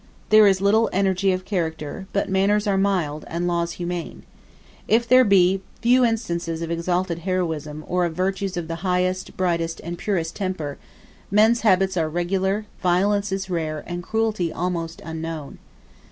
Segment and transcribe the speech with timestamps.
[0.29, 4.23] There is little energy of character; but manners are mild, and laws humane.
[4.87, 9.79] If there be few instances of exalted heroism or of virtues of the highest, brightest,
[9.83, 10.79] and purest temper,
[11.29, 15.59] men's habits are regular, violence is rare, and cruelty almost unknown.